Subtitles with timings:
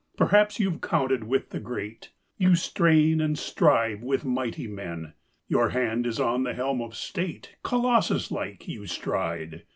[0.17, 5.13] Perhaps you're counted with the Great; You strain and strive with mighty men;
[5.47, 9.61] Your hand is on the helm of State; Colossus like you stride